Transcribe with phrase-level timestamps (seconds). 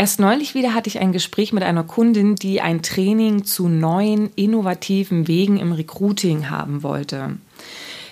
[0.00, 4.30] Erst neulich wieder hatte ich ein Gespräch mit einer Kundin, die ein Training zu neuen,
[4.34, 7.36] innovativen Wegen im Recruiting haben wollte.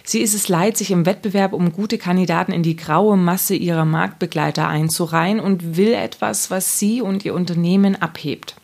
[0.04, 3.87] Sie ist es leid, sich im Wettbewerb um gute Kandidaten in die graue Masse ihrer
[3.87, 8.57] Marktbegleiter einzureihen und will etwas, was sie und ihr Unternehmen abhebt.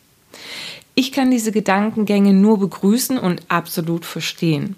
[0.95, 4.77] Ich kann diese Gedankengänge nur begrüßen und absolut verstehen.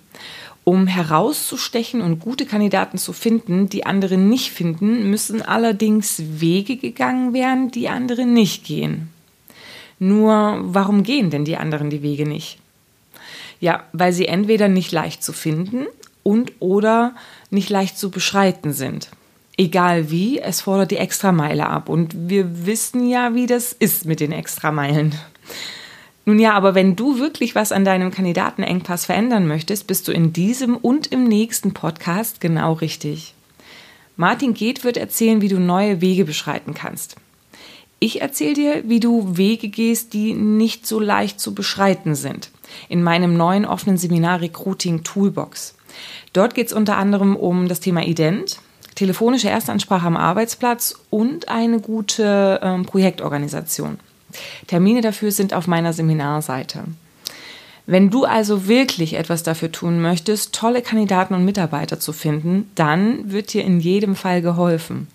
[0.69, 7.33] Um herauszustechen und gute Kandidaten zu finden, die andere nicht finden, müssen allerdings Wege gegangen
[7.33, 9.09] werden, die andere nicht gehen.
[10.01, 12.59] Nur warum gehen denn die anderen die Wege nicht?
[13.61, 15.87] Ja, weil sie entweder nicht leicht zu finden
[16.25, 17.15] und oder
[17.51, 19.11] nicht leicht zu beschreiten sind.
[19.57, 24.19] Egal wie, es fordert die Extrameile ab und wir wissen ja, wie das ist mit
[24.19, 25.15] den Extrameilen.
[26.29, 30.33] Nun ja, aber wenn du wirklich was an deinem Kandidatenengpass verändern möchtest, bist du in
[30.33, 33.35] diesem und im nächsten Podcast genau richtig.
[34.17, 37.15] Martin Geht wird erzählen, wie du neue Wege beschreiten kannst.
[38.01, 42.51] Ich erzähle dir, wie du Wege gehst, die nicht so leicht zu beschreiten sind.
[42.89, 45.77] In meinem neuen offenen Seminar Recruiting Toolbox.
[46.33, 48.59] Dort geht es unter anderem um das Thema Ident,
[48.97, 54.01] telefonische Erstansprache am Arbeitsplatz und eine gute ähm, Projektorganisation.
[54.67, 56.85] Termine dafür sind auf meiner Seminarseite.
[57.87, 63.31] Wenn du also wirklich etwas dafür tun möchtest, tolle Kandidaten und Mitarbeiter zu finden, dann
[63.31, 65.07] wird dir in jedem Fall geholfen.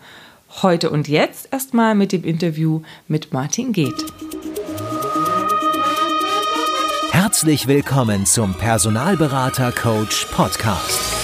[0.61, 4.05] Heute und jetzt erstmal mit dem Interview mit Martin Geht.
[7.11, 11.20] Herzlich willkommen zum Personalberater Coach Podcast.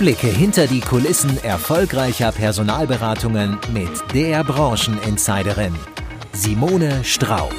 [0.00, 5.74] Blicke hinter die Kulissen erfolgreicher Personalberatungen mit der Brancheninsiderin
[6.32, 7.54] Simone Straub.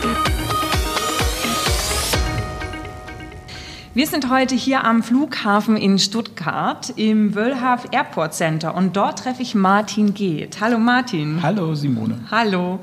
[3.93, 9.43] Wir sind heute hier am Flughafen in Stuttgart im Wöllhaf Airport Center und dort treffe
[9.43, 10.61] ich Martin Geht.
[10.61, 11.43] Hallo Martin.
[11.43, 12.21] Hallo Simone.
[12.31, 12.79] Hallo.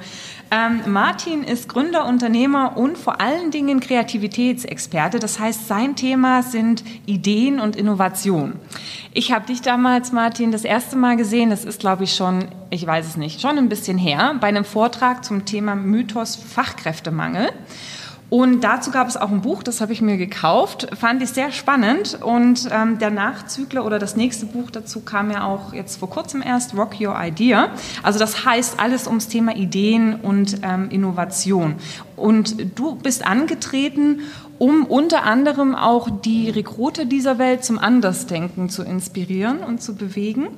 [0.50, 5.18] Ähm, Martin ist Gründer, Unternehmer und vor allen Dingen Kreativitätsexperte.
[5.18, 8.54] Das heißt, sein Thema sind Ideen und Innovation.
[9.12, 11.50] Ich habe dich damals, Martin, das erste Mal gesehen.
[11.50, 14.64] Das ist, glaube ich, schon, ich weiß es nicht, schon ein bisschen her, bei einem
[14.64, 17.50] Vortrag zum Thema Mythos Fachkräftemangel.
[18.30, 21.50] Und dazu gab es auch ein Buch, das habe ich mir gekauft, fand ich sehr
[21.50, 22.18] spannend.
[22.22, 26.42] Und ähm, der Nachzügler oder das nächste Buch dazu kam ja auch jetzt vor kurzem
[26.42, 27.70] erst, Rock Your Idea.
[28.02, 31.76] Also das heißt alles ums Thema Ideen und ähm, Innovation.
[32.16, 34.20] Und du bist angetreten,
[34.58, 40.48] um unter anderem auch die Rekruter dieser Welt zum Andersdenken zu inspirieren und zu bewegen.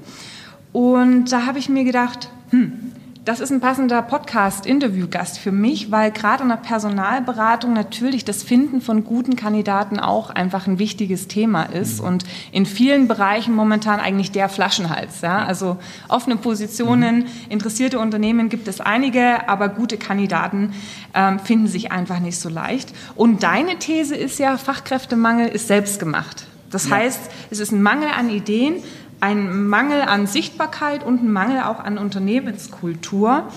[0.73, 2.90] Und da habe ich mir gedacht, hm,
[3.25, 8.81] das ist ein passender Podcast-Interviewgast für mich, weil gerade in der Personalberatung natürlich das Finden
[8.81, 12.07] von guten Kandidaten auch einfach ein wichtiges Thema ist mhm.
[12.07, 15.21] und in vielen Bereichen momentan eigentlich der Flaschenhals.
[15.21, 15.45] Ja?
[15.45, 15.77] Also
[16.09, 17.27] offene Positionen, mhm.
[17.51, 20.73] interessierte Unternehmen gibt es einige, aber gute Kandidaten
[21.13, 22.95] ähm, finden sich einfach nicht so leicht.
[23.17, 26.47] Und deine These ist ja, Fachkräftemangel ist selbst gemacht.
[26.71, 27.21] Das heißt,
[27.51, 28.77] es ist ein Mangel an Ideen,
[29.21, 33.49] ein Mangel an Sichtbarkeit und ein Mangel auch an Unternehmenskultur,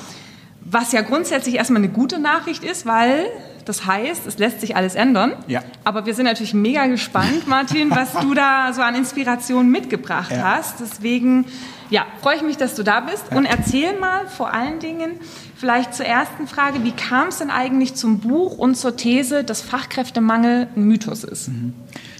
[0.61, 3.25] was ja grundsätzlich erstmal eine gute Nachricht ist, weil
[3.65, 5.33] das heißt, es lässt sich alles ändern.
[5.47, 5.61] Ja.
[5.83, 10.55] Aber wir sind natürlich mega gespannt, Martin, was du da so an Inspiration mitgebracht ja.
[10.55, 10.79] hast.
[10.79, 11.45] Deswegen
[11.89, 13.25] ja, freue ich mich, dass du da bist.
[13.31, 13.37] Ja.
[13.37, 15.11] Und erzähl mal vor allen Dingen
[15.55, 19.61] vielleicht zur ersten Frage, wie kam es denn eigentlich zum Buch und zur These, dass
[19.61, 21.49] Fachkräftemangel ein Mythos ist?
[21.49, 21.73] Mhm.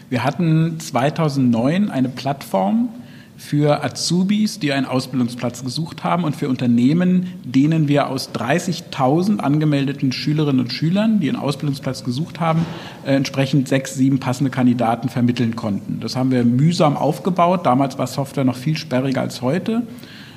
[0.10, 2.90] Wir hatten 2009 eine Plattform,
[3.38, 10.12] für Azubis, die einen Ausbildungsplatz gesucht haben und für Unternehmen, denen wir aus 30.000 angemeldeten
[10.12, 12.66] Schülerinnen und Schülern, die einen Ausbildungsplatz gesucht haben,
[13.06, 16.00] äh, entsprechend sechs, sieben passende Kandidaten vermitteln konnten.
[16.00, 17.66] Das haben wir mühsam aufgebaut.
[17.66, 19.84] Damals war Software noch viel sperriger als heute,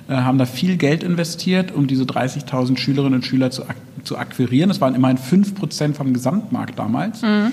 [0.09, 4.17] äh, haben da viel Geld investiert, um diese 30.000 Schülerinnen und Schüler zu, ak zu
[4.17, 4.69] akquirieren.
[4.69, 7.23] Das waren immerhin 5 Prozent vom Gesamtmarkt damals.
[7.23, 7.53] Mhm.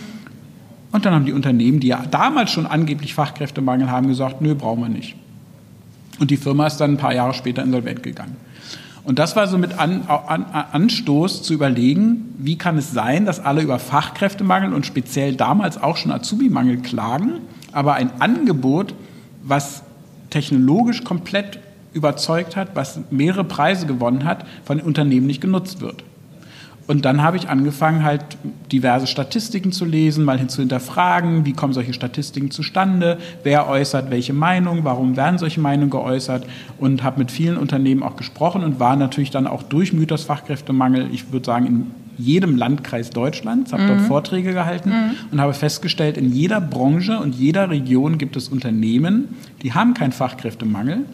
[0.92, 4.82] Und dann haben die Unternehmen, die ja damals schon angeblich Fachkräftemangel haben, gesagt, nö, brauchen
[4.82, 5.16] wir nicht.
[6.20, 8.38] Und die Firma ist dann ein paar Jahre später insolvent gegangen.
[9.04, 13.40] Und das war so mit An An Anstoß zu überlegen, wie kann es sein, dass
[13.40, 17.42] alle über Fachkräftemangel und speziell damals auch schon Azubi-Mangel klagen,
[17.74, 18.94] aber ein Angebot,
[19.44, 19.84] was
[20.30, 21.60] technologisch komplett
[21.92, 26.04] überzeugt hat, was mehrere Preise gewonnen hat, von den Unternehmen nicht genutzt wird.
[26.86, 28.24] Und dann habe ich angefangen, halt
[28.72, 34.12] diverse Statistiken zu lesen, mal hin zu hinterfragen, wie kommen solche Statistiken zustande, wer äußert
[34.12, 36.46] welche Meinung, warum werden solche Meinungen geäußert
[36.78, 41.08] und habe mit vielen Unternehmen auch gesprochen und war natürlich dann auch durch Mythos Fachkräftemangel,
[41.14, 43.88] ich würde sagen, in jedem Landkreis Deutschlands, habe mhm.
[43.88, 45.12] dort Vorträge gehalten mhm.
[45.32, 49.30] und habe festgestellt, in jeder Branche und jeder Region gibt es Unternehmen,
[49.62, 51.06] die haben keinen Fachkräftemangel,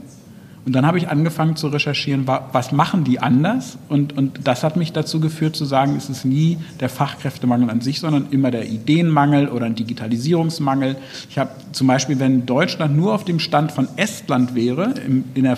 [0.69, 3.79] Und dann habe ich angefangen zu recherchieren, was machen die anders?
[3.87, 7.81] Und, und das hat mich dazu geführt zu sagen, es ist nie der Fachkräftemangel an
[7.81, 10.97] sich, sondern immer der Ideenmangel oder ein Digitalisierungsmangel.
[11.27, 14.93] Ich habe zum Beispiel, wenn Deutschland nur auf dem Stand von Estland wäre,
[15.33, 15.57] in, der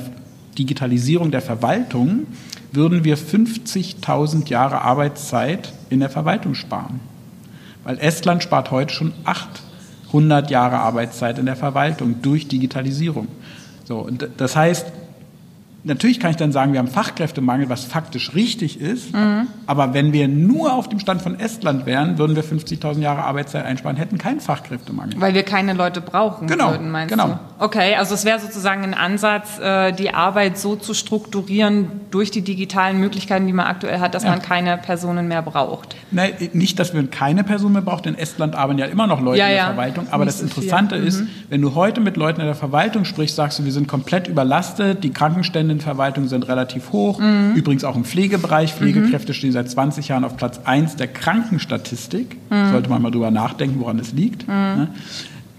[0.57, 2.27] Digitalisierung der Verwaltung,
[2.71, 7.01] würden wir 50.000 Jahre Arbeitszeit in der Verwaltung sparen.
[7.83, 13.27] Weil Estland spart heute schon 800 Jahre Arbeitszeit in der Verwaltung durch Digitalisierung.
[13.83, 15.00] So, und das heißt,
[15.83, 19.13] Natürlich kann ich dann sagen, wir haben Fachkräftemangel, was faktisch richtig ist.
[19.13, 19.47] Mhm.
[19.65, 23.65] Aber wenn wir nur auf dem Stand von Estland wären, würden wir 50.000 Jahre Arbeitszeit
[23.65, 25.19] einsparen, hätten keinen Fachkräftemangel.
[25.19, 27.27] Weil wir keine Leute brauchen genau, würden, meinst genau.
[27.27, 27.39] du?
[27.59, 32.41] Okay, also es wäre sozusagen ein Ansatz, äh, die Arbeit so zu strukturieren durch die
[32.41, 34.29] digitalen Möglichkeiten, die man aktuell hat, dass ja.
[34.29, 35.95] man keine Personen mehr braucht.
[36.11, 38.05] Nein, nicht, dass man keine Personen mehr braucht.
[38.05, 39.65] In Estland arbeiten ja immer noch Leute ja, in der ja.
[39.67, 40.07] Verwaltung.
[40.11, 41.29] Aber nicht das Interessante so ist, mhm.
[41.49, 45.03] wenn du heute mit Leuten in der Verwaltung sprichst, sagst du, wir sind komplett überlastet,
[45.03, 47.19] die Krankenstände Verwaltung sind relativ hoch.
[47.19, 47.53] Mhm.
[47.55, 48.73] Übrigens auch im Pflegebereich.
[48.73, 49.35] Pflegekräfte mhm.
[49.35, 52.37] stehen seit 20 Jahren auf Platz 1 der Krankenstatistik.
[52.49, 52.71] Mhm.
[52.71, 54.47] Sollte man mal drüber nachdenken, woran es liegt.
[54.47, 54.89] Mhm.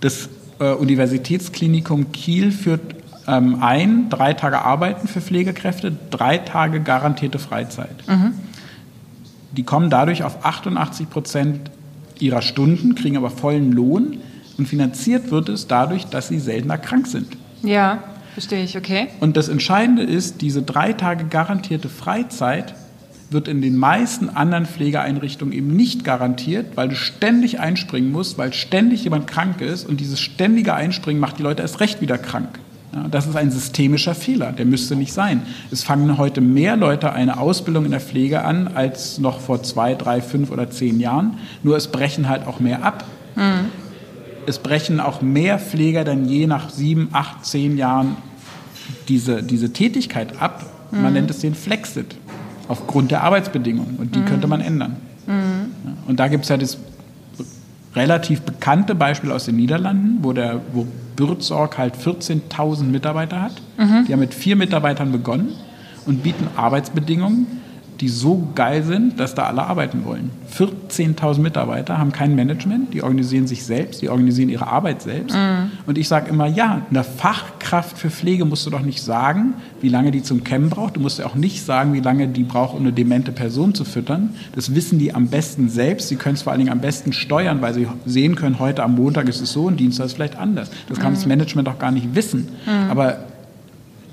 [0.01, 0.29] Das
[0.59, 2.95] äh, Universitätsklinikum Kiel führt
[3.27, 8.07] ähm, ein, drei Tage Arbeiten für Pflegekräfte, drei Tage garantierte Freizeit.
[8.09, 8.35] Mhm.
[9.53, 11.71] Die kommen dadurch auf 88 Prozent
[12.19, 14.19] ihrer Stunden, kriegen aber vollen Lohn
[14.59, 17.37] und finanziert wird es dadurch, dass sie seltener krank sind.
[17.63, 18.03] Ja.
[18.35, 19.09] Verstehe ich, okay.
[19.21, 22.75] Und das Entscheidende ist, diese drei Tage garantierte Freizeit
[23.31, 28.53] wird in den meisten anderen Pflegeeinrichtungen eben nicht garantiert, weil du ständig einspringen musst, weil
[28.53, 32.59] ständig jemand krank ist und dieses ständige Einspringen macht die Leute erst recht wieder krank.
[32.95, 35.43] Ja, das ist ein systemischer Fehler, der müsste nicht sein.
[35.71, 39.95] Es fangen heute mehr Leute eine Ausbildung in der Pflege an als noch vor zwei,
[39.95, 41.39] drei, fünf oder zehn Jahren.
[41.63, 43.05] Nur es brechen halt auch mehr ab.
[43.35, 43.72] Mhm
[44.47, 48.17] es brechen auch mehr Pfleger denn je nach sieben, acht, zehn Jahren
[49.09, 50.65] diese, diese Tätigkeit ab.
[50.91, 51.03] Mhm.
[51.03, 52.17] Man nennt es den Flexit
[52.69, 54.27] aufgrund der Arbeitsbedingungen und die mhm.
[54.27, 54.97] könnte man ändern.
[55.27, 55.73] Mhm.
[56.07, 56.79] Und da gibt es ja das
[57.95, 60.87] relativ bekannte Beispiel aus den Niederlanden, wo, der, wo
[61.17, 63.53] Bürzorg halt 14.000 Mitarbeiter hat.
[63.77, 64.07] Mhm.
[64.07, 65.53] Die haben mit vier Mitarbeitern begonnen
[66.07, 67.47] und bieten Arbeitsbedingungen,
[68.03, 70.31] die so geil sind, dass da alle arbeiten wollen.
[70.59, 75.37] 14.000 Mitarbeiter haben kein Management, die organisieren sich selbst, die organisieren ihre Arbeit selbst.
[75.37, 75.71] Mhm.
[75.87, 79.89] Und ich sage immer, ja, eine Fachkraft für Pflege musst du doch nicht sagen, wie
[79.89, 80.97] lange die zum Cammen braucht.
[80.97, 83.85] Du musst ja auch nicht sagen, wie lange die braucht, um eine demente Person zu
[83.85, 84.35] füttern.
[84.57, 86.09] Das wissen die am besten selbst.
[86.09, 88.97] Sie können es vor allen Dingen am besten steuern, weil sie sehen können, heute am
[88.97, 90.73] Montag ist es so und Dienstag ist es vielleicht anders.
[90.89, 91.17] Das kann mhm.
[91.17, 92.49] das Management auch gar nicht wissen.
[92.67, 92.91] Mhm.
[92.91, 93.32] Aber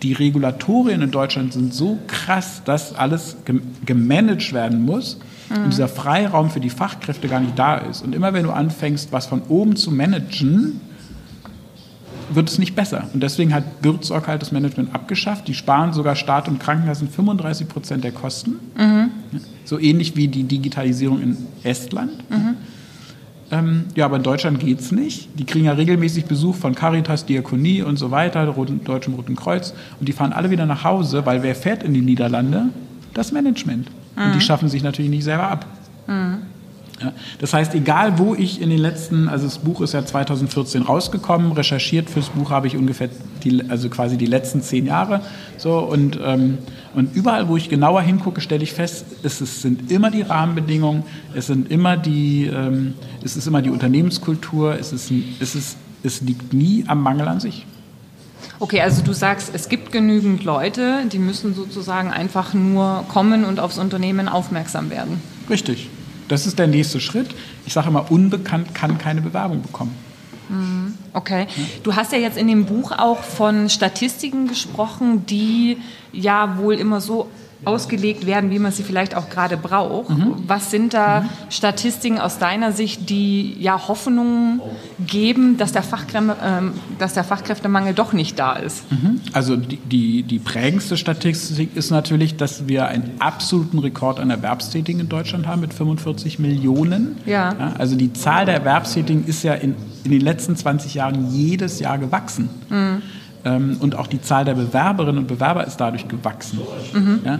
[0.01, 3.37] die Regulatorien in Deutschland sind so krass, dass alles
[3.85, 5.19] gemanagt werden muss
[5.49, 5.63] mhm.
[5.63, 8.01] und dieser Freiraum für die Fachkräfte gar nicht da ist.
[8.01, 10.81] Und immer wenn du anfängst, was von oben zu managen,
[12.31, 13.09] wird es nicht besser.
[13.13, 15.47] Und deswegen hat Bürzorg halt das Management abgeschafft.
[15.47, 18.59] Die sparen sogar Staat und Krankenkassen 35 Prozent der Kosten.
[18.77, 19.09] Mhm.
[19.65, 22.29] So ähnlich wie die Digitalisierung in Estland.
[22.29, 22.57] Mhm.
[23.51, 25.29] Ähm, ja, aber in Deutschland geht es nicht.
[25.39, 29.73] Die kriegen ja regelmäßig Besuch von Caritas, Diakonie und so weiter, Roten, Deutschen Roten Kreuz.
[29.99, 32.65] Und die fahren alle wieder nach Hause, weil wer fährt in die Niederlande?
[33.13, 33.89] Das Management.
[34.15, 34.23] Mhm.
[34.23, 34.41] Und die mhm.
[34.41, 35.65] schaffen sich natürlich nicht selber ab.
[36.07, 36.37] Mhm.
[37.01, 40.81] Ja, das heißt, egal wo ich in den letzten, also das Buch ist ja 2014
[40.81, 43.09] rausgekommen, recherchiert fürs Buch habe ich ungefähr,
[43.43, 45.21] die, also quasi die letzten zehn Jahre.
[45.57, 46.57] So, und, ähm,
[46.95, 51.03] und überall, wo ich genauer hingucke, stelle ich fest, es, es sind immer die Rahmenbedingungen,
[51.33, 55.09] es, sind immer die, ähm, es ist immer die Unternehmenskultur, es, ist,
[55.39, 57.65] es, ist, es liegt nie am Mangel an sich.
[58.59, 63.61] Okay, also du sagst, es gibt genügend Leute, die müssen sozusagen einfach nur kommen und
[63.61, 65.21] aufs Unternehmen aufmerksam werden.
[65.49, 65.89] Richtig.
[66.29, 67.27] Das ist der nächste Schritt.
[67.65, 69.93] Ich sage immer, unbekannt kann keine Bewerbung bekommen.
[70.47, 70.93] Mhm.
[71.13, 71.47] Okay.
[71.83, 75.77] Du hast ja jetzt in dem Buch auch von Statistiken gesprochen, die
[76.13, 77.29] ja wohl immer so
[77.65, 80.09] ausgelegt werden, wie man sie vielleicht auch gerade braucht.
[80.09, 80.35] Mhm.
[80.47, 81.29] Was sind da mhm.
[81.49, 84.61] Statistiken aus deiner Sicht, die ja Hoffnung
[85.05, 88.89] geben, dass der, Fachkräfte, äh, dass der Fachkräftemangel doch nicht da ist?
[88.91, 89.19] Mhm.
[89.33, 95.01] Also die, die, die, prägendste Statistik ist natürlich, dass wir einen absoluten Rekord an Erwerbstätigen
[95.01, 97.17] in Deutschland haben mit 45 Millionen.
[97.25, 97.53] Ja.
[97.59, 99.75] ja also die Zahl der Erwerbstätigen ist ja in,
[100.05, 102.49] in den letzten 20 Jahren jedes Jahr gewachsen.
[103.45, 106.59] Ähm, und auch die Zahl der Bewerberinnen und Bewerber ist dadurch gewachsen.
[106.93, 107.19] Mhm.
[107.25, 107.39] Ja?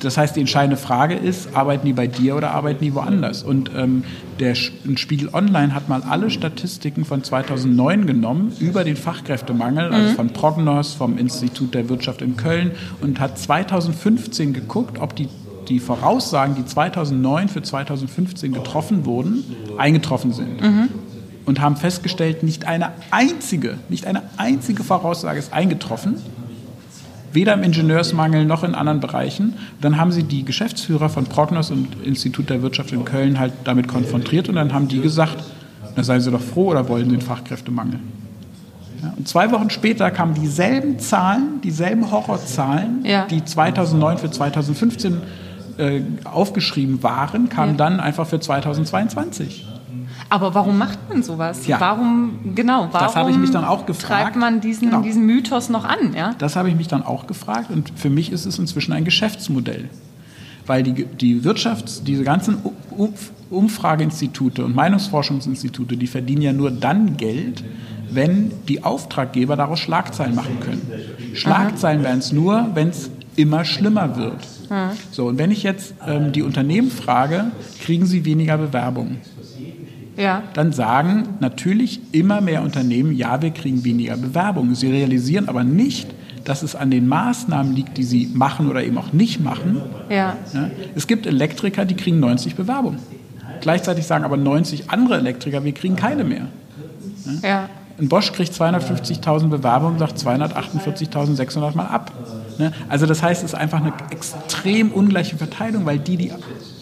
[0.00, 3.42] Das heißt, die entscheidende Frage ist, arbeiten die bei dir oder arbeiten die woanders?
[3.42, 4.04] Und ähm,
[4.38, 10.02] der Spiegel Online hat mal alle Statistiken von 2009 genommen über den Fachkräftemangel, also mhm.
[10.02, 15.28] also von Prognos, vom Institut der Wirtschaft in Köln und hat 2015 geguckt, ob die
[15.68, 19.42] die Voraussagen, die 2009 für 2015 getroffen wurden,
[19.78, 20.60] eingetroffen sind.
[20.60, 20.88] Mhm
[21.54, 26.16] und haben festgestellt, nicht eine einzige, nicht eine einzige Voraussage ist eingetroffen.
[27.32, 29.54] weder im Ingenieursmangel noch in anderen Bereichen.
[29.80, 33.88] Dann haben sie die Geschäftsführer von Prognos und Institut der Wirtschaft in Köln halt damit
[33.88, 35.42] konfrontiert und dann haben die gesagt,
[35.96, 37.98] na seien Sie doch froh oder wollen Sie den Fachkräftemangel?
[39.02, 43.26] Ja, und zwei Wochen später kamen dieselben Zahlen, dieselben Horrorzahlen, Ja.
[43.26, 45.16] die 2009 für 2015
[45.78, 47.76] äh, aufgeschrieben waren, kamen Ja.
[47.78, 49.66] dann einfach für 2022.
[50.30, 51.66] Aber warum macht man sowas?
[51.66, 51.80] Ja.
[51.80, 54.22] Warum, genau, warum Das habe ich mich dann auch gefragt.
[54.22, 55.02] treibt man diesen, Genau.
[55.02, 56.14] diesen Mythos noch an?
[56.16, 56.34] Ja?
[56.38, 59.88] Das habe ich mich dann auch gefragt und für mich ist es inzwischen ein Geschäftsmodell.
[60.66, 62.56] Weil die, die Wirtschafts-, diese ganzen
[63.50, 67.62] Umfrageinstitute und Meinungsforschungsinstitute, die verdienen ja nur dann Geld,
[68.10, 70.82] wenn die Auftraggeber daraus Schlagzeilen machen können.
[71.34, 74.36] Schlagzeilen wären es nur, wenn es immer schlimmer wird.
[75.10, 77.46] So, und wenn ich jetzt ähm, die Unternehmen frage,
[77.82, 79.18] kriegen sie weniger Bewerbungen?
[80.16, 80.42] Ja.
[80.54, 84.74] dann sagen natürlich immer mehr Unternehmen, ja, wir kriegen weniger Bewerbungen.
[84.74, 86.08] Sie realisieren aber nicht,
[86.44, 89.80] dass es an den Maßnahmen liegt, die sie machen oder eben auch nicht machen.
[90.08, 90.36] Ja.
[90.52, 92.98] Ja, Es gibt Elektriker, die kriegen 90 Bewerbungen.
[93.60, 96.48] Gleichzeitig sagen aber 90 andere Elektriker, wir kriegen keine mehr.
[97.42, 97.68] Ja.
[97.98, 102.12] Ein Bosch kriegt 250.000 Bewerbungen, sagt 248.600 mal ab.
[102.58, 102.72] Ne?
[102.88, 106.32] Also das heißt, es ist einfach eine extrem ungleiche Verteilung, weil die, die,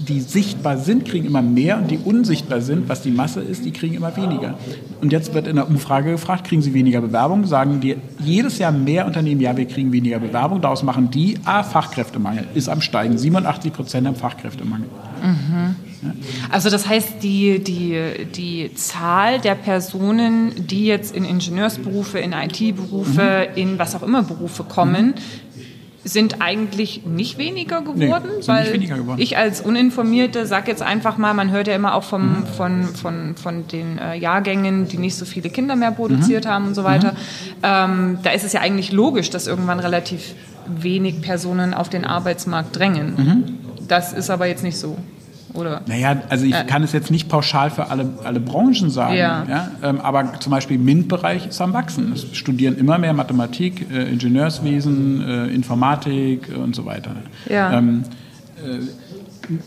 [0.08, 3.70] die sichtbar sind, kriegen immer mehr und die unsichtbar sind, was die Masse ist, die
[3.70, 4.54] kriegen immer weniger.
[5.00, 7.46] Und jetzt wird in der Umfrage gefragt, kriegen sie weniger Bewerbungen?
[7.46, 10.62] Sagen die jedes Jahr mehr Unternehmen, ja, wir kriegen weniger Bewerbungen.
[10.62, 13.16] Daraus machen die, ah, Fachkräftemangel ist am Steigen.
[13.18, 14.88] 87 Prozent haben Fachkräftemangel.
[16.50, 17.96] Also das heißt, die, die,
[18.34, 23.56] die Zahl der Personen, die jetzt in Ingenieursberufe, in IT-Berufe, Mhm.
[23.56, 25.14] in was auch immer Berufe kommen,
[26.04, 29.20] sind eigentlich nicht weniger geworden, Nee, weil weniger geworden.
[29.20, 32.46] ich als Uninformierte sage jetzt einfach mal, man hört ja immer auch vom, Mhm.
[32.46, 35.96] von, von, von den äh, Jahrgängen, die nicht so viele Kinder mehr Mhm.
[35.96, 37.14] produziert haben und so weiter.
[37.62, 40.34] Ähm, da ist es ja eigentlich logisch, dass irgendwann relativ
[40.66, 43.14] wenig Personen auf den Arbeitsmarkt drängen.
[43.16, 43.44] Mhm.
[43.88, 44.96] Das ist aber jetzt nicht so,
[45.54, 45.82] oder?
[45.86, 49.44] Naja, also ich kann es jetzt nicht pauschal für alle, alle Branchen sagen, Ja.
[49.48, 49.70] ja.
[49.82, 52.12] ähm, aber zum Beispiel im MINT-Bereich ist am Wachsen.
[52.12, 57.16] Es studieren immer mehr Mathematik, äh, Ingenieurswesen, äh, Informatik äh, und so weiter.
[57.48, 57.72] Ja.
[57.78, 58.04] Ähm,
[58.58, 58.78] äh,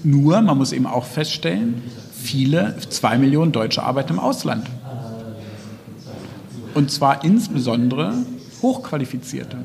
[0.03, 1.81] nur, man muss eben auch feststellen,
[2.13, 4.67] viele, zwei Millionen Deutsche arbeiten im Ausland.
[6.73, 8.13] Und zwar insbesondere
[8.61, 9.57] Hochqualifizierte.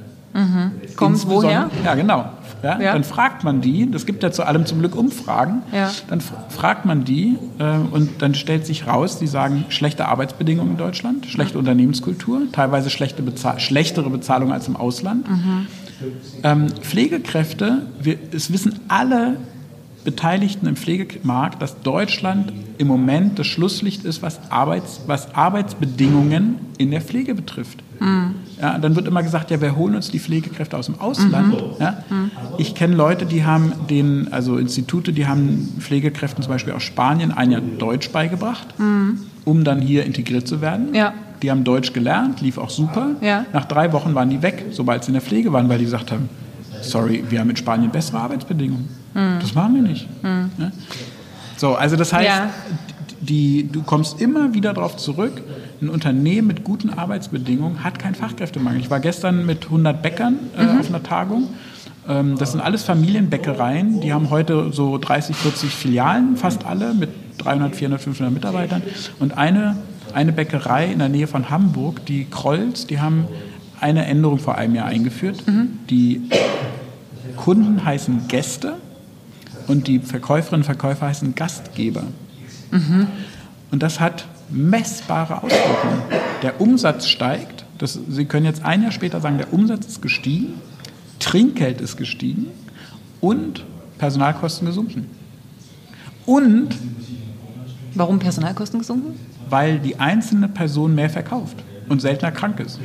[0.96, 1.70] Kommt woher?
[1.84, 2.26] Ja, genau.
[2.62, 2.92] Ja, Ja.
[2.92, 5.90] Dann fragt man die, das gibt ja zu allem zum Glück Umfragen, Ja.
[6.08, 10.78] dann fragt man die äh, und dann stellt sich raus, die sagen, schlechte Arbeitsbedingungen in
[10.78, 15.26] Deutschland, schlechte Unternehmenskultur, teilweise schlechte Bezahl schlechtere Bezahlung als im Ausland.
[16.42, 19.36] Ähm, Pflegekräfte, wir, es wissen alle
[20.04, 26.90] Beteiligten im Pflegemarkt, dass Deutschland im Moment das Schlusslicht ist, was, Arbeits, was Arbeitsbedingungen in
[26.90, 27.82] der Pflege betrifft.
[28.60, 31.54] Ja, dann wird immer gesagt, ja, wir holen uns die Pflegekräfte aus dem Ausland.
[31.78, 32.02] Ja?
[32.58, 37.32] Ich kenne Leute, die haben den, also Institute, die haben Pflegekräften zum Beispiel aus Spanien
[37.32, 38.66] ein Jahr Deutsch beigebracht,
[39.44, 40.94] um dann hier integriert zu werden.
[40.94, 41.14] Ja.
[41.42, 43.12] Die haben Deutsch gelernt, lief auch super.
[43.22, 43.46] Ja.
[43.54, 46.12] Nach drei Wochen waren die weg, sobald sie in der Pflege waren, weil die gesagt
[46.12, 46.28] haben,
[46.82, 48.88] sorry, wir haben in Spanien bessere Arbeitsbedingungen.
[49.40, 50.06] Das machen wir nicht.
[50.22, 50.70] Ja?
[51.56, 52.50] So, also das heißt, Ja.
[53.20, 55.42] Die, du kommst immer wieder darauf zurück,
[55.80, 58.80] ein Unternehmen mit guten Arbeitsbedingungen hat keinen Fachkräftemangel.
[58.80, 60.80] Ich war gestern mit 100 Bäckern äh, Mhm.
[60.80, 61.48] auf einer Tagung.
[62.08, 67.10] Ähm, das sind alles Familienbäckereien, die haben heute so 30, 40 Filialen, fast alle mit
[67.38, 68.82] 300, 400, 500 Mitarbeitern.
[69.18, 69.76] Und eine,
[70.14, 73.26] eine Bäckerei in der Nähe von Hamburg, die Krolls, die haben
[73.80, 75.46] eine Änderung vor einem Jahr eingeführt.
[75.46, 75.78] Mhm.
[75.88, 76.22] Die
[77.36, 78.76] Kunden heißen Gäste
[79.68, 82.02] und die Verkäuferinnen und Verkäufer heißen Gastgeber.
[82.70, 86.02] Und das hat messbare Auswirkungen.
[86.42, 87.64] Der Umsatz steigt.
[87.78, 90.54] Das, Sie können jetzt ein Jahr später sagen, der Umsatz ist gestiegen,
[91.18, 92.46] Trinkgeld ist gestiegen
[93.20, 93.64] und
[93.98, 95.06] Personalkosten gesunken.
[96.26, 96.68] Und
[97.94, 99.18] Warum Personalkosten gesunken?
[99.48, 101.56] weil die einzelne Person mehr verkauft
[101.88, 102.78] und seltener krank ist.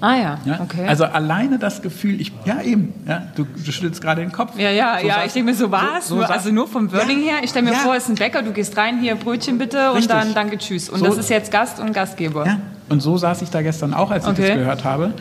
[0.00, 0.60] Ah ja, Ja?
[0.62, 0.86] okay.
[0.86, 4.56] Also alleine das Gefühl, ich, ja eben, ja, du, du schüttelst gerade den Kopf.
[4.58, 6.06] ja, ja, So ja, saß- ich denke mir so, was?
[6.08, 7.32] so Nur- saß- also nur vom Wording Ja.
[7.32, 7.38] her.
[7.42, 7.78] Ich stelle mir Ja.
[7.78, 10.14] vor, es ist ein Bäcker, du gehst rein, hier Brötchen bitte und Richtig.
[10.16, 10.88] dann danke, tschüss.
[10.88, 12.46] Und So- das ist jetzt Gast und Gastgeber.
[12.46, 14.48] Ja, und so saß ich da gestern auch, als ich Okay.
[14.48, 15.14] das gehört habe.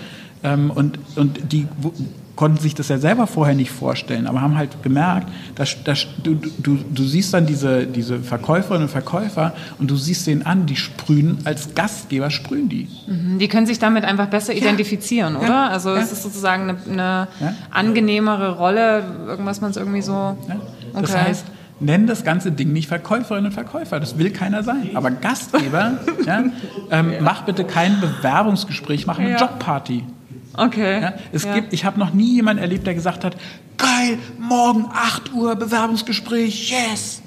[0.44, 1.92] Ähm, und, und die wo,
[2.38, 6.36] konnten sich das ja selber vorher nicht vorstellen, aber haben halt gemerkt, dass, dass du,
[6.60, 10.78] du, du siehst dann diese, diese Verkäuferinnen und Verkäufer und du siehst denen an, die
[10.78, 12.88] sprühen, als Gastgeber sprühen die.
[13.08, 15.70] Die können sich damit einfach besser identifizieren, oder?
[15.72, 15.98] Also Ja.
[15.98, 17.54] es ist sozusagen eine, eine Ja.
[17.72, 20.14] angenehmere Rolle, irgendwas man es irgendwie so...
[20.14, 20.38] Ja?
[20.94, 21.20] Das Okay.
[21.26, 21.46] heißt,
[21.80, 24.92] nenn das ganze Ding nicht Verkäuferinnen und Verkäufer, das will keiner sein.
[24.94, 26.44] Aber Gastgeber, ja,
[26.92, 29.38] ähm, mach bitte kein Bewerbungsgespräch, mach eine Ja.
[29.38, 30.04] Jobparty.
[30.58, 31.02] Okay.
[31.02, 31.54] Ja, es Ja.
[31.54, 33.38] gibt, ich habe noch nie jemanden erlebt, der gesagt hat,
[33.78, 37.22] geil, morgen 8 Uhr Bewerbungsgespräch, yes.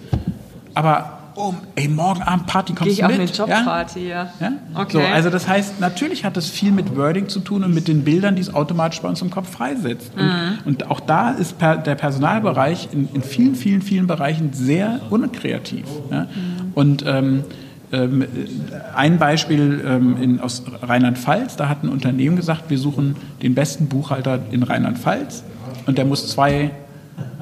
[0.74, 3.20] Aber um, ey, morgen Abend Party kommst Gehe ich du auf mit?
[3.20, 4.30] eine Jobparty, ja.
[4.40, 4.52] Ja?
[4.74, 4.92] Okay.
[4.92, 8.04] So, also das heißt, natürlich hat das viel mit Wording zu tun und mit den
[8.04, 10.10] Bildern, die es automatisch bei uns im Kopf freisetzt.
[10.16, 10.58] Und, Mhm.
[10.66, 15.84] und auch da ist per, der Personalbereich in, in vielen, vielen, vielen Bereichen sehr unkreativ.
[16.10, 16.22] Ja?
[16.24, 16.72] Mhm.
[16.74, 17.44] Und ähm,
[17.92, 18.24] ähm,
[18.94, 23.86] ein Beispiel ähm, in, aus Rheinland-Pfalz, da hat ein Unternehmen gesagt, wir suchen den besten
[23.86, 25.44] Buchhalter in Rheinland-Pfalz
[25.86, 26.70] und der muss zwei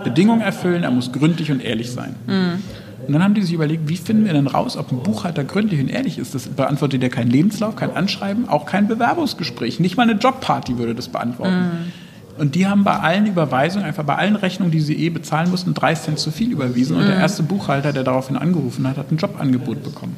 [0.02, 2.14] Bedingungen erfüllen, er muss gründlich und ehrlich sein.
[3.06, 5.80] Und dann haben die sich überlegt, wie finden wir denn raus, ob ein Buchhalter gründlich
[5.80, 6.34] und ehrlich ist?
[6.34, 9.80] Das beantwortet ja kein Lebenslauf, kein Anschreiben, auch kein Bewerbungsgespräch.
[9.80, 11.92] Nicht mal eine Jobparty würde das beantworten.
[12.38, 15.74] Und die haben bei allen Überweisungen, einfach bei allen Rechnungen, die sie eh bezahlen mussten,
[15.74, 16.96] 30 Cent zu viel überwiesen.
[16.96, 20.16] Und der erste Buchhalter, der daraufhin angerufen hat, hat ein Jobangebot bekommen.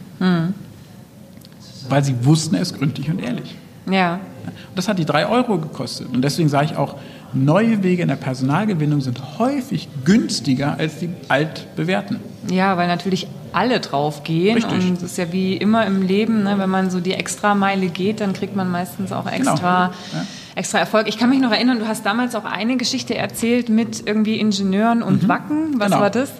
[1.88, 3.56] Weil sie wussten, er ist gründlich und ehrlich.
[3.90, 4.14] Ja.
[4.14, 6.08] Und das hat die drei Euro gekostet.
[6.12, 6.96] Und deswegen sage ich auch,
[7.32, 12.20] neue Wege in der Personalgewinnung sind häufig günstiger als die altbewährten.
[12.50, 14.54] Ja, weil natürlich alle drauf gehen.
[14.56, 14.72] Richtig.
[14.72, 18.20] Und es ist ja wie immer im Leben, ne, wenn man so die Extrameile geht,
[18.20, 20.20] dann kriegt man meistens auch extra, Genau.
[20.20, 20.26] Ja.
[20.54, 21.08] Extra Erfolg.
[21.08, 25.02] Ich kann mich noch erinnern, du hast damals auch eine Geschichte erzählt mit irgendwie Ingenieuren
[25.02, 25.78] und Wacken.
[25.78, 26.00] Was Genau.
[26.00, 26.32] war das?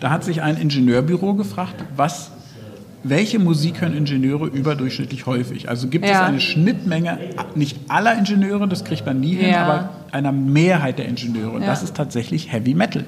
[0.00, 2.30] Da hat sich ein Ingenieurbüro gefragt, was,
[3.02, 5.68] welche Musik hören Ingenieure überdurchschnittlich häufig?
[5.68, 6.24] Also gibt es Ja.
[6.24, 7.18] eine Schnittmenge,
[7.54, 9.64] nicht aller Ingenieure, das kriegt man nie hin, Ja.
[9.64, 11.50] aber einer Mehrheit der Ingenieure.
[11.52, 11.68] Und Ja.
[11.68, 13.04] das ist tatsächlich Heavy Metal.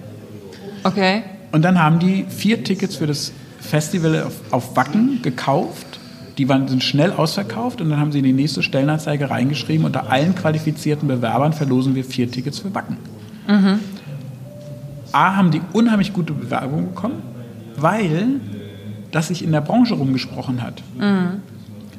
[0.85, 1.23] Okay.
[1.53, 5.98] Und dann haben die vier Tickets für das Festival auf, auf Wacken gekauft.
[6.39, 10.09] Die waren, sind schnell ausverkauft und dann haben sie in die nächste Stellenanzeige reingeschrieben, unter
[10.11, 12.97] allen qualifizierten Bewerbern verlosen wir vier Tickets für Wacken.
[15.13, 17.23] A, haben die unheimlich gute Bewerbungen bekommen,
[17.77, 18.41] weil
[19.11, 20.83] das sich in der Branche rumgesprochen hat.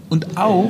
[0.10, 0.70] Und auch,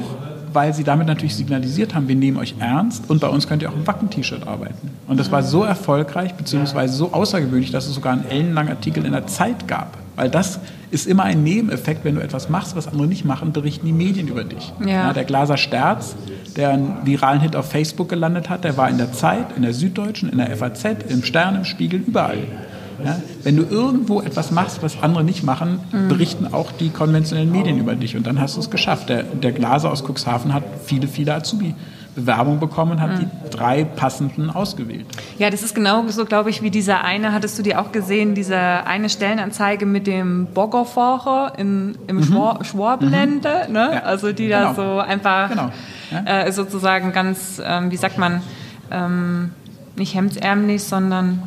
[0.51, 3.69] weil sie damit natürlich signalisiert haben, wir nehmen euch ernst und bei uns könnt ihr
[3.69, 4.89] auch im Wacken-T-Shirt arbeiten.
[5.07, 9.11] Und das war so erfolgreich, beziehungsweise so außergewöhnlich, dass es sogar einen ellenlangen Artikel in
[9.11, 9.97] der Zeit gab.
[10.19, 10.59] Weil das
[10.91, 14.27] ist immer ein Nebeneffekt, wenn du etwas machst, was andere nicht machen, berichten die Medien
[14.27, 14.73] über dich.
[14.85, 15.13] Ja.
[15.13, 16.13] der Glaser Sterz,
[16.57, 19.73] der einen viralen Hit auf Facebook gelandet hat, der war in der Zeit, in der
[19.73, 22.39] Süddeutschen, in der FAZ, im Stern, im Spiegel, überall.
[23.01, 25.79] Ja, wenn du irgendwo etwas machst, was andere nicht machen,
[26.09, 29.07] berichten auch die konventionellen Medien über dich und dann hast du es geschafft.
[29.07, 31.33] Der, der Glaser aus Cuxhaven hat viele, viele
[32.19, 35.05] Azubi-Bewerbungen bekommen und hat die drei passenden ausgewählt.
[35.37, 38.35] Ja, das ist genau so, glaube ich, wie dieser eine, hattest du die auch gesehen,
[38.35, 43.87] diese eine Stellenanzeige mit dem Boggerfahrer in, im Schwar Schwabenländer, ne?
[43.87, 43.93] Mhm.
[43.93, 44.73] Ja, also die da genau.
[44.73, 45.71] so einfach Genau,
[46.11, 46.43] ja.
[46.43, 48.41] äh, sozusagen ganz, ähm, wie sagt man,
[48.91, 49.51] ähm,
[49.95, 51.43] nicht hemdsärmlich, sondern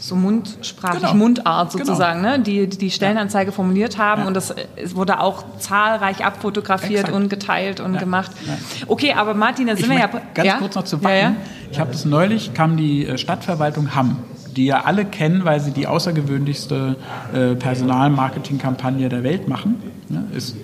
[0.00, 1.14] so mundsprachlich, Genau.
[1.14, 1.84] Mundart Genau.
[1.84, 2.40] sozusagen, ne?
[2.40, 4.28] die die Stellenanzeige formuliert haben Ja.
[4.28, 7.14] und das äh, es wurde auch zahlreich abfotografiert Exakt.
[7.14, 8.00] und geteilt und Ja.
[8.00, 8.30] gemacht.
[8.46, 8.54] Ja.
[8.88, 10.08] Okay, aber Martin, da Ich sind wir ja...
[10.34, 10.56] ganz ja?
[10.58, 11.16] kurz noch zu Ja, Wacken.
[11.18, 11.32] ja.
[11.70, 14.16] Ich habe das neulich, kam die äh, Stadtverwaltung Hamm,
[14.56, 16.96] die ja alle kennen, weil sie die außergewöhnlichste
[17.34, 19.82] äh, Personalmarketingkampagne der Welt machen.
[20.08, 20.56] Ne, ist,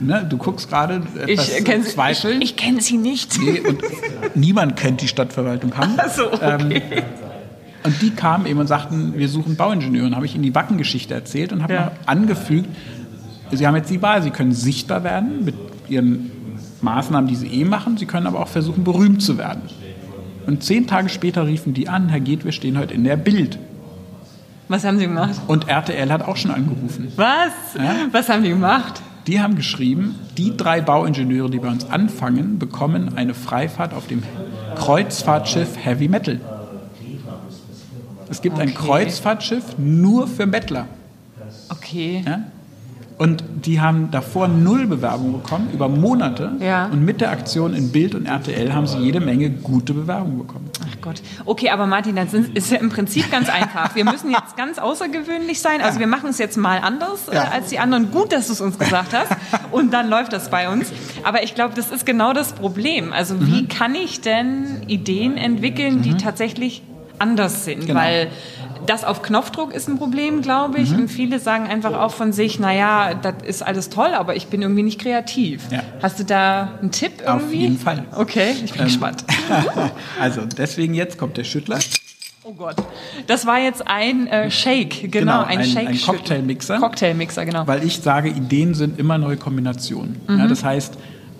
[0.00, 2.40] ne, du guckst gerade etwas Ich kenne sie, zweifeln.
[2.40, 3.38] ich, ich kenn sie nicht.
[3.40, 3.82] Nee, und
[4.34, 5.94] niemand kennt die Stadtverwaltung Hamm.
[5.98, 6.82] Ach so, okay.
[7.84, 10.06] Und die kamen eben und sagten, wir suchen Bauingenieure.
[10.06, 11.92] Und habe ich ihnen die Wackengeschichte erzählt und habe Ja.
[12.06, 12.68] angefügt,
[13.52, 15.54] sie haben jetzt die Wahl, sie können sichtbar werden mit
[15.88, 16.30] ihren
[16.80, 19.62] Maßnahmen, die sie eh machen, sie können aber auch versuchen, berühmt zu werden.
[20.46, 23.58] Und zehn Tage später riefen die an, Herr Geht, wir stehen heute in der Bild.
[24.68, 25.40] Was haben sie gemacht?
[25.46, 27.12] Und RTL hat auch schon angerufen.
[27.16, 27.52] Was?
[27.78, 27.94] Ja?
[28.12, 29.00] Was haben die gemacht?
[29.28, 34.22] Die haben geschrieben, die drei Bauingenieure, die bei uns anfangen, bekommen eine Freifahrt auf dem
[34.76, 36.40] Kreuzfahrtschiff Heavy Metal.
[38.28, 38.76] Es gibt ein Okay.
[38.86, 40.86] Kreuzfahrtschiff nur für Mettler.
[41.70, 42.22] Okay.
[42.26, 42.40] Ja?
[43.18, 46.52] Und die haben davor null Bewerbungen bekommen, über Monate.
[46.60, 46.86] Ja.
[46.88, 50.68] Und mit der Aktion in Bild und RTL haben sie jede Menge gute Bewerbungen bekommen.
[50.82, 51.22] Ach Gott.
[51.46, 53.94] Okay, aber Martin, das ist ja im Prinzip ganz einfach.
[53.94, 55.80] Wir müssen jetzt ganz außergewöhnlich sein.
[55.80, 57.44] Also wir machen es jetzt mal anders Ja.
[57.44, 58.10] äh, als die anderen.
[58.10, 59.30] Gut, dass du es uns gesagt hast.
[59.72, 60.92] Und dann läuft das bei uns.
[61.24, 63.14] Aber ich glaube, das ist genau das Problem.
[63.14, 63.68] Also wie Mhm.
[63.68, 66.82] kann ich denn Ideen entwickeln, die tatsächlich
[67.18, 67.86] anders sind?
[67.86, 67.98] Genau.
[68.00, 68.28] Weil
[68.86, 70.84] das auf Knopfdruck ist ein Problem, glaube Mhm.
[70.84, 70.92] ich.
[70.92, 74.62] Und viele sagen einfach auch von sich, naja, das ist alles toll, aber ich bin
[74.62, 75.62] irgendwie nicht kreativ.
[75.70, 75.82] Ja.
[76.02, 77.56] Hast du da einen Tipp Auf irgendwie?
[77.56, 78.04] jeden Fall.
[78.14, 79.24] Okay, ich bin Ähm, gespannt.
[80.20, 81.78] also deswegen jetzt kommt der Schüttler.
[82.44, 82.76] Oh Gott.
[83.26, 85.88] Das war jetzt ein äh, Shake, genau, Genau, ein, ein- Shake.
[85.88, 86.78] ein Cocktailmixer.
[86.78, 87.66] Cocktailmixer, genau.
[87.66, 90.20] Weil ich sage, Ideen sind immer neue Kombinationen.
[90.28, 90.94] Ja, das heißt,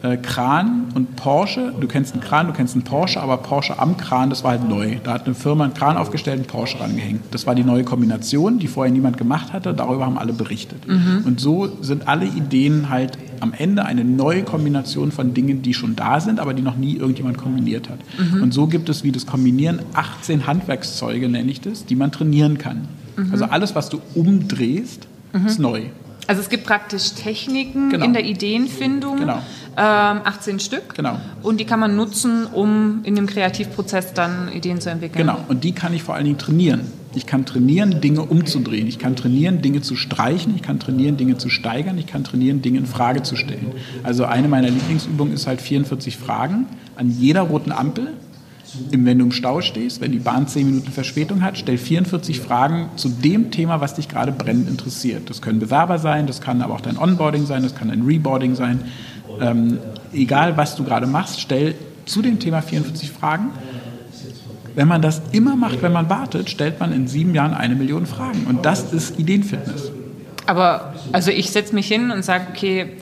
[0.07, 1.73] äh, Kran und Porsche.
[1.81, 4.69] Du kennst einen Kran, du kennst einen Porsche, aber Porsche am Kran, das war halt
[4.69, 4.97] neu.
[5.03, 7.23] Da hat eine Firma einen Kran aufgestellt und Porsche rangehängt.
[7.31, 9.75] Das war die neue Kombination, die vorher niemand gemacht hatte.
[9.75, 10.87] Darüber haben alle berichtet.
[10.87, 11.23] Mhm.
[11.25, 15.97] Und so sind alle Ideen halt am Ende eine neue Kombination von Dingen, die schon
[15.97, 17.99] da sind, aber die noch nie irgendjemand kombiniert hat.
[18.19, 18.43] Mhm.
[18.43, 22.59] Und so gibt es wie das Kombinieren 18 Handwerkszeuge, nenne ich das, die man trainieren
[22.59, 22.89] kann.
[23.17, 23.33] Mhm.
[23.33, 25.47] Also alles, was du umdrehst, mhm.
[25.47, 25.83] ist neu.
[26.27, 28.05] Also es gibt praktisch Techniken genau.
[28.05, 29.43] in der Ideenfindung, genau.
[29.77, 30.95] ähm, 18 Stück.
[30.95, 31.21] Genau.
[31.43, 35.27] Und die kann man nutzen, um in dem Kreativprozess dann Ideen zu entwickeln.
[35.27, 36.81] Genau, und die kann ich vor allen Dingen trainieren.
[37.15, 38.87] Ich kann trainieren, Dinge umzudrehen.
[38.87, 40.55] Ich kann trainieren, Dinge zu streichen.
[40.55, 41.97] Ich kann trainieren, Dinge zu steigern.
[41.97, 43.73] Ich kann trainieren, Dinge in Frage zu stellen.
[44.03, 48.09] Also eine meiner Lieblingsübungen ist halt 44 Fragen an jeder roten Ampel
[48.91, 52.91] wenn du im Stau stehst, wenn die Bahn 10 Minuten Verspätung hat, stell 44 Fragen
[52.97, 55.29] zu dem Thema, was dich gerade brennend interessiert.
[55.31, 58.55] Das können Bewerber sein, das kann aber auch dein Onboarding sein, das kann ein Reboarding
[58.55, 58.85] sein.
[59.41, 59.79] Ähm,
[60.13, 63.51] egal, was du gerade machst, stell zu dem Thema 44 Fragen.
[64.75, 68.07] Wenn man das immer macht, wenn man wartet, stellt man in sieben Jahren eine Million
[68.07, 68.47] Fragen.
[68.47, 69.91] Und das ist Ideenfitness.
[70.47, 72.93] Aber also ich setze mich hin und sage, okay,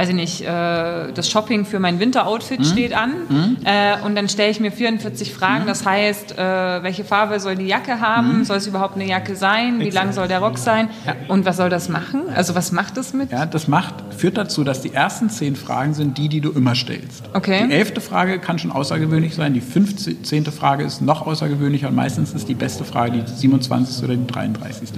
[0.00, 2.64] weiß ich nicht, äh, das Shopping für mein Winteroutfit mhm.
[2.64, 3.56] steht an mhm.
[3.64, 5.64] äh, und dann stelle ich mir 44 Fragen.
[5.64, 5.68] Mhm.
[5.68, 8.38] Das heißt, äh, welche Farbe soll die Jacke haben?
[8.38, 8.44] Mhm.
[8.44, 9.78] Soll es überhaupt eine Jacke sein?
[9.80, 10.88] Wie lang soll der Rock sein?
[11.04, 11.16] Ja.
[11.28, 12.22] Und was soll das machen?
[12.34, 13.30] Also was macht das mit?
[13.30, 16.74] Ja, das macht, führt dazu, dass die ersten zehn Fragen sind die, die du immer
[16.74, 17.24] stellst.
[17.34, 17.66] Okay.
[17.68, 19.52] Die elfte Frage kann schon außergewöhnlich sein.
[19.52, 24.02] Die fünfzehnte Frage ist noch außergewöhnlicher und meistens ist die beste Frage die 27.
[24.02, 24.88] oder die 33.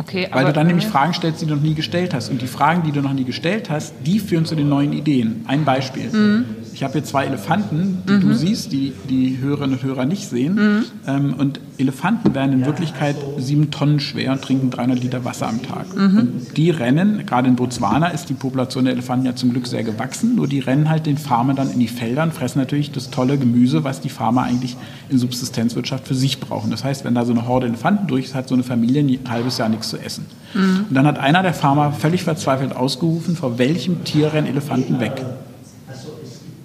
[0.00, 2.30] Okay, Weil du dann nämlich Fragen stellst, die du noch nie gestellt hast.
[2.30, 5.44] Und die Fragen, die du noch nie gestellt hast, die führen zu den neuen Ideen.
[5.46, 6.10] Ein Beispiel.
[6.10, 6.44] Mhm.
[6.80, 8.20] Ich habe hier zwei Elefanten, die mhm.
[8.22, 10.54] du siehst, die die Hörerinnen und Hörer nicht sehen.
[10.54, 10.84] Mhm.
[11.06, 15.60] Ähm, und Elefanten werden in Wirklichkeit sieben Tonnen schwer und trinken 300 Liter Wasser am
[15.60, 15.94] Tag.
[15.94, 16.18] Mhm.
[16.18, 19.84] Und die rennen, gerade in Botswana ist die Population der Elefanten ja zum Glück sehr
[19.84, 23.10] gewachsen, nur die rennen halt den Farmern dann in die Felder und fressen natürlich das
[23.10, 24.74] tolle Gemüse, was die Farmer eigentlich
[25.10, 26.70] in Subsistenzwirtschaft für sich brauchen.
[26.70, 29.30] Das heißt, wenn da so eine Horde Elefanten durch ist, hat so eine Familie ein
[29.30, 30.24] halbes Jahr nichts zu essen.
[30.54, 30.86] Mhm.
[30.88, 35.22] Und dann hat einer der Farmer völlig verzweifelt ausgerufen, vor welchem Tier rennen Elefanten weg.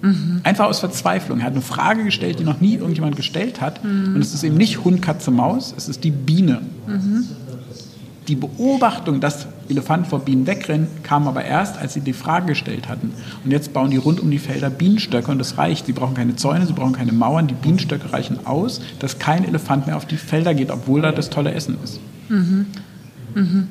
[0.06, 0.40] Mhm.
[0.44, 1.40] Einfach aus Verzweiflung.
[1.40, 3.82] Er hat eine Frage gestellt, die noch nie irgendjemand gestellt hat.
[3.84, 4.14] Mhm.
[4.14, 6.62] Und es ist eben nicht Hund, Katze, Maus, es ist die Biene.
[6.86, 7.24] Mhm.
[8.28, 12.88] Die Beobachtung, dass Elefanten vor Bienen wegrennen, kam aber erst, als sie die Frage gestellt
[12.88, 13.12] hatten.
[13.44, 15.86] Und jetzt bauen die rund um die Felder Bienenstöcke und das reicht.
[15.86, 17.46] Sie brauchen keine Zäune, sie brauchen keine Mauern.
[17.46, 21.30] Die Bienenstöcke reichen aus, dass kein Elefant mehr auf die Felder geht, obwohl da das
[21.30, 22.00] tolle Essen ist.
[22.28, 22.66] Mhm.
[23.34, 23.68] Mhm.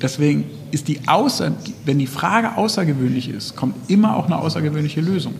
[0.00, 1.52] Deswegen ist die Außer,
[1.84, 5.34] wenn die Frage außergewöhnlich ist, kommt immer auch eine außergewöhnliche Lösung.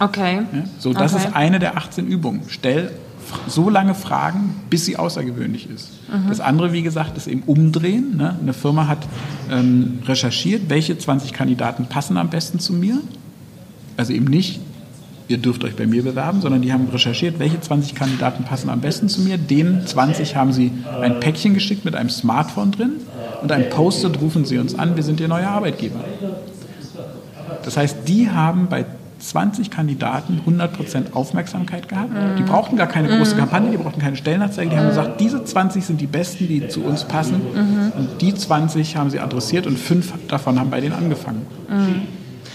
[0.00, 0.42] Okay.
[0.52, 1.24] Ja, so, das okay.
[1.28, 2.42] ist eine der 18 Übungen.
[2.48, 2.90] Stell
[3.46, 5.90] so lange Fragen, bis sie außergewöhnlich ist.
[6.08, 6.28] Mhm.
[6.28, 8.16] Das andere, wie gesagt, ist eben umdrehen.
[8.16, 8.36] Ne?
[8.40, 9.06] Eine Firma hat
[9.50, 12.98] ähm, recherchiert, welche 20 Kandidaten passen am besten zu mir.
[13.96, 14.60] Also eben nicht,
[15.28, 18.80] ihr dürft euch bei mir bewerben, sondern die haben recherchiert, welche 20 Kandidaten passen am
[18.80, 19.38] besten zu mir.
[19.38, 22.92] Den 20 haben sie ein Päckchen geschickt mit einem Smartphone drin
[23.42, 26.00] und ein Post-it rufen sie uns an, wir sind ihr neuer Arbeitgeber.
[27.64, 28.86] Das heißt, die haben bei
[29.20, 32.10] 20 Kandidaten 100% Aufmerksamkeit gehabt.
[32.38, 33.36] Die brauchten gar keine große.
[33.36, 34.70] Kampagne, die brauchten keine Stellenanzeige.
[34.70, 37.40] Die haben gesagt, diese 20 sind die besten, die zu uns passen.
[37.96, 41.46] Und die 20 haben sie adressiert und fünf davon haben bei denen angefangen.
[41.68, 42.02] Mhm.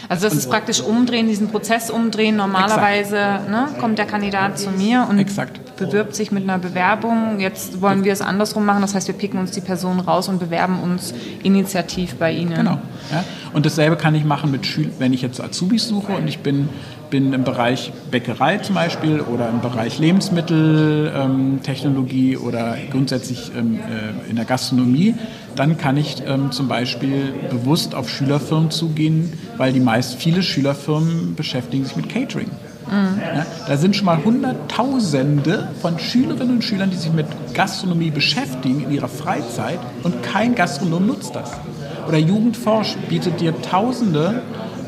[0.10, 2.36] Also das ist praktisch umdrehen, diesen Prozess umdrehen.
[2.36, 3.16] Normalerweise
[3.50, 5.60] ne, kommt der Kandidat zu mir und Exakt.
[5.78, 7.40] Bewirbt sich mit einer Bewerbung.
[7.40, 8.82] Jetzt wollen wir es andersrum machen.
[8.82, 12.56] Das heißt, wir picken uns die Person raus und bewerben uns initiativ bei Ihnen.
[12.56, 12.80] Genau.
[13.12, 13.24] Ja.
[13.54, 14.66] Und dasselbe kann ich machen mit
[15.00, 16.70] wenn ich jetzt Azubis suche und ich bin
[17.10, 24.30] bin im Bereich Bäckerei zum Beispiel oder im Bereich Lebensmitteltechnologie ähm, oder grundsätzlich ähm, äh,
[24.30, 25.16] in der Gastronomie,
[25.56, 31.36] dann kann ich ähm, zum Beispiel bewusst auf Schülerfirmen zugehen, weil die meist viele Schülerfirmen
[31.36, 32.50] beschäftigen sich mit Catering.
[32.88, 33.20] Mhm.
[33.20, 38.84] Ja, da sind schon mal Hunderttausende von Schülerinnen und Schülern, die sich mit Gastronomie beschäftigen
[38.84, 41.52] in ihrer Freizeit und kein Gastronom nutzt das.
[42.08, 44.42] Oder Jugendforsch bietet dir Tausende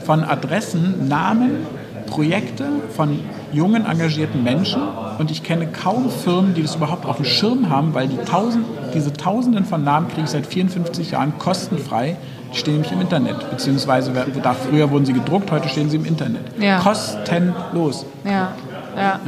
[0.05, 1.65] von Adressen, Namen
[2.07, 3.19] Projekte von
[3.53, 4.81] jungen, engagierten Menschen
[5.19, 8.65] und ich kenne kaum Firmen, die das überhaupt auf dem Schirm haben, weil die tausend,
[8.93, 12.17] diese Tausenden von Namen kriege ich seit 54 Jahren kostenfrei.
[12.53, 16.05] Die stehen nämlich im Internet, beziehungsweise da, früher wurden sie gedruckt, heute stehen sie im
[16.05, 16.41] Internet.
[16.59, 16.79] Ja.
[16.79, 18.05] Kostenlos.
[18.23, 18.53] Ja.
[18.95, 19.19] Ja.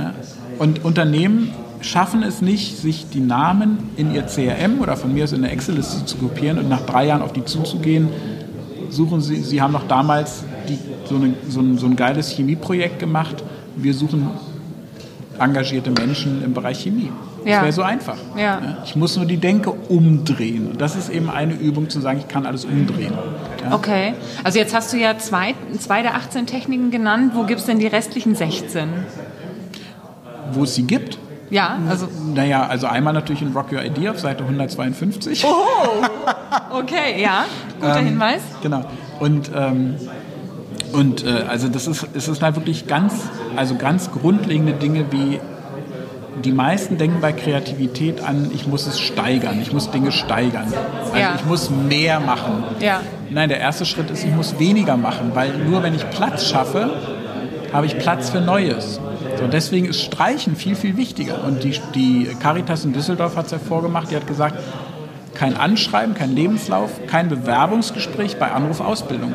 [0.57, 1.51] Und Unternehmen
[1.81, 5.53] schaffen es nicht, sich die Namen in ihr CRM oder von mir aus in eine
[5.53, 8.09] Excel-Liste zu kopieren und nach drei Jahren auf die zuzugehen.
[8.89, 12.99] Suchen Sie, Sie haben noch damals die, so, eine, so, ein, so ein geiles Chemieprojekt
[12.99, 13.43] gemacht.
[13.75, 14.29] Wir suchen
[15.37, 17.11] engagierte Menschen im Bereich Chemie.
[17.39, 17.61] Das ja.
[17.61, 18.17] wäre so einfach.
[18.37, 18.79] Ja.
[18.85, 20.71] Ich muss nur die Denke umdrehen.
[20.71, 23.13] Und das ist eben eine Übung zu sagen, ich kann alles umdrehen.
[23.63, 23.75] Ja.
[23.75, 24.13] Okay.
[24.43, 27.33] Also jetzt hast du ja zwei, zwei der 18 Techniken genannt.
[27.35, 28.89] Wo gibt es denn die restlichen 16?
[30.51, 31.17] Wo es sie gibt?
[31.49, 32.07] Ja, also.
[32.35, 35.45] Naja, also einmal natürlich in Rock Your Idea auf Seite 152.
[35.45, 37.45] Oh, okay, ja,
[37.79, 38.41] guter Ähm, Hinweis.
[38.61, 38.85] Genau.
[39.19, 39.95] Und, ähm,
[40.93, 43.13] und äh, also das ist, es ist halt wirklich ganz,
[43.55, 45.39] also ganz grundlegende Dinge wie
[46.43, 50.73] die meisten denken bei Kreativität an, ich muss es steigern, ich muss Dinge steigern.
[51.03, 51.35] Also Ja.
[51.35, 52.63] ich muss mehr machen.
[52.79, 53.01] Ja.
[53.29, 56.89] Nein, der erste Schritt ist, ich muss weniger machen, weil nur wenn ich Platz schaffe,
[57.73, 58.99] habe ich Platz für Neues.
[59.37, 61.43] So, deswegen ist Streichen viel, viel wichtiger.
[61.43, 64.55] Und die, die Caritas in Düsseldorf hat es hervorgemacht, die hat gesagt,
[65.35, 69.33] kein Anschreiben, kein Lebenslauf, kein Bewerbungsgespräch bei Anruf Ausbildung.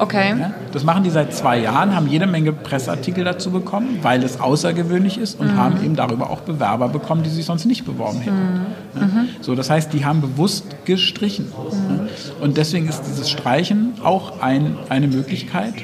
[0.00, 0.34] Okay.
[0.72, 5.18] Das machen die seit zwei Jahren, haben jede Menge Presseartikel dazu bekommen, weil es außergewöhnlich
[5.18, 8.66] ist und haben eben darüber auch Bewerber bekommen, die sich sonst nicht beworben hätten.
[8.94, 9.06] Ja?
[9.42, 11.52] So, das heißt, die haben bewusst gestrichen.
[11.52, 12.06] Ja?
[12.40, 15.74] Und deswegen ist dieses Streichen auch ein, eine Möglichkeit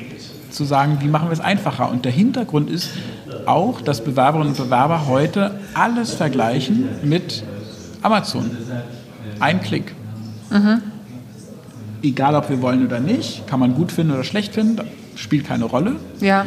[0.50, 1.90] zu sagen, wie machen wir es einfacher.
[1.90, 2.90] Und der Hintergrund ist
[3.44, 7.44] auch, dass Bewerberinnen und Bewerber heute alles vergleichen mit
[8.02, 8.50] Amazon.
[9.40, 9.94] Ein Klick
[12.02, 14.80] egal ob wir wollen oder nicht, kann man gut finden oder schlecht finden,
[15.14, 15.96] spielt keine Rolle.
[16.20, 16.46] Ja.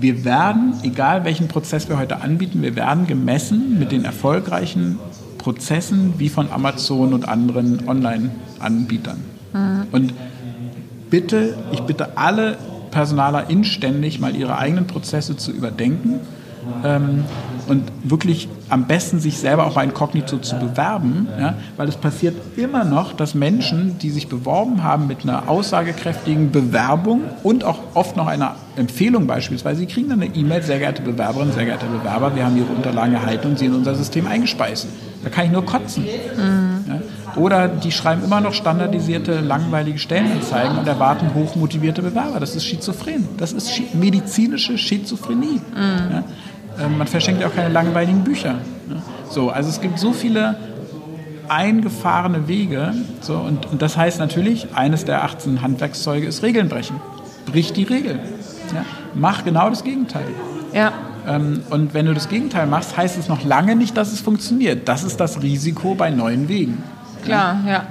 [0.00, 4.98] Wir werden, egal welchen Prozess wir heute anbieten, wir werden gemessen mit den erfolgreichen
[5.38, 9.18] Prozessen wie von Amazon und anderen Online-Anbietern.
[9.92, 10.12] Und
[11.10, 12.58] bitte, ich bitte alle
[12.90, 16.20] Personaler inständig mal ihre eigenen Prozesse zu überdenken
[16.84, 17.24] ähm,
[17.68, 22.36] und wirklich am besten sich selber auch mal inkognito zu bewerben, ja, weil es passiert
[22.56, 28.16] immer noch, dass Menschen, die sich beworben haben mit einer aussagekräftigen Bewerbung und auch oft
[28.16, 32.34] noch einer Empfehlung beispielsweise, sie kriegen dann eine E-Mail, sehr geehrte Bewerberin, sehr geehrter Bewerber,
[32.34, 34.86] wir haben Ihre Unterlagen erhalten und Sie in unser System eingespeist.
[35.24, 36.04] Da kann ich nur kotzen.
[36.06, 37.00] Ja.
[37.36, 42.40] Oder die schreiben immer noch standardisierte, langweilige Stellenanzeigen und erwarten hochmotivierte Bewerber.
[42.40, 43.28] Das ist schizophren.
[43.36, 45.60] Das ist schi medizinische Schizophrenie.
[45.74, 46.24] Ja.
[46.80, 48.54] Ähm, Man verschenkt ja auch keine langweiligen Bücher.
[48.88, 49.02] ne?
[49.30, 50.56] So, also es gibt so viele
[51.48, 52.94] eingefahrene Wege.
[53.20, 57.00] So, und, und das heißt natürlich, eines der 18 Handwerkszeuge ist Regeln brechen.
[57.46, 58.20] Brich die Regel.
[58.74, 58.84] Ja?
[59.14, 60.26] Mach genau das Gegenteil.
[60.72, 60.92] Ja.
[61.26, 64.88] Ähm, und wenn du das Gegenteil machst, heißt es noch lange nicht, dass es funktioniert.
[64.88, 66.82] Das ist das Risiko bei neuen Wegen.
[67.24, 67.82] Klar, ja.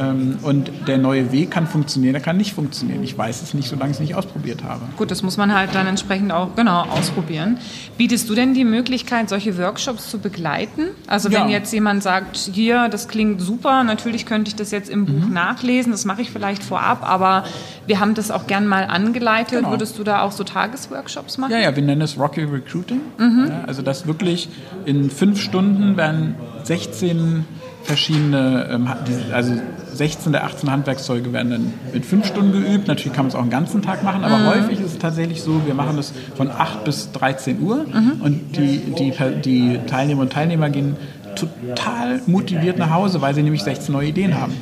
[0.00, 3.02] Ähm, und der neue Weg kann funktionieren, der kann nicht funktionieren.
[3.04, 4.80] Ich weiß es nicht, solange ich es nicht ausprobiert habe.
[4.96, 7.58] Gut, das muss man halt dann entsprechend auch genau ausprobieren.
[7.98, 10.84] Bietest du denn die Möglichkeit, solche Workshops zu begleiten?
[11.06, 11.58] Also wenn Ja.
[11.58, 15.34] jetzt jemand sagt, hier, das klingt super, natürlich könnte ich das jetzt im Buch Mhm.
[15.34, 17.44] nachlesen, das mache ich vielleicht vorab, aber
[17.86, 19.58] wir haben das auch gern mal angeleitet.
[19.58, 19.70] Genau.
[19.72, 21.52] Würdest du da auch so Tagesworkshops machen?
[21.52, 23.00] Ja, ja, wir nennen es Rocky Recruiting.
[23.18, 24.48] Ja, also das wirklich
[24.86, 27.44] in fünf Stunden werden 16
[27.82, 28.88] verschiedene, ähm,
[29.32, 29.54] also
[29.92, 32.88] 16 der 18 Handwerkszeuge werden dann mit fünf Stunden geübt.
[32.88, 35.62] Natürlich kann man es auch einen ganzen Tag machen, aber häufig ist es tatsächlich so,
[35.66, 37.84] wir machen das von 8 bis 13 Uhr
[38.20, 39.12] und die, die,
[39.44, 40.96] die Teilnehmer und Teilnehmer gehen
[41.34, 44.54] total motiviert nach Hause, weil sie nämlich 16 neue Ideen haben.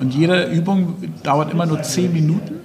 [0.00, 2.56] Und jede Übung dauert immer nur 10 Minuten,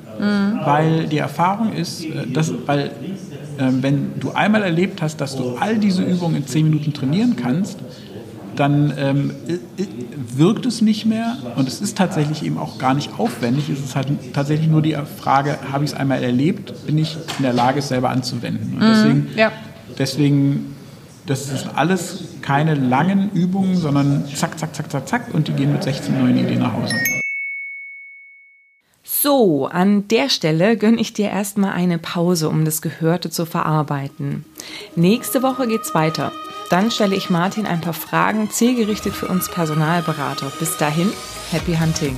[0.66, 2.92] weil die Erfahrung ist, äh, dass, weil
[3.60, 7.36] ähm, wenn du einmal erlebt hast, dass du all diese Übungen in 10 Minuten trainieren
[7.36, 7.80] kannst,
[8.60, 9.32] dann ähm,
[10.36, 13.70] wirkt es nicht mehr und es ist tatsächlich eben auch gar nicht aufwendig.
[13.70, 17.44] Es ist halt tatsächlich nur die Frage, habe ich es einmal erlebt, bin ich in
[17.44, 18.74] der Lage, es selber anzuwenden.
[18.74, 19.52] Und deswegen, ja.
[19.98, 20.76] deswegen,
[21.26, 25.72] das sind alles keine langen Übungen, sondern zack, zack, zack, zack, zack und die gehen
[25.72, 26.96] mit 16 neuen Ideen nach Hause.
[29.04, 34.46] So, an der Stelle gönne ich dir erstmal eine Pause, um das Gehörte zu verarbeiten.
[34.96, 36.32] Nächste Woche geht's weiter.
[36.70, 40.52] Dann stelle ich Martin ein paar Fragen zielgerichtet für uns Personalberater.
[40.60, 41.12] Bis dahin,
[41.52, 42.18] happy hunting.